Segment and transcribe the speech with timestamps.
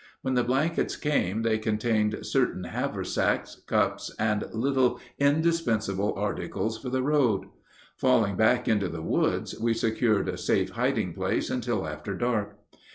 [0.23, 7.03] When the blankets came they contained certain haversacks, cups, and little indispensable articles for the
[7.03, 7.45] road.
[7.97, 12.57] Falling back into the woods, we secured a safe hiding place until after dark.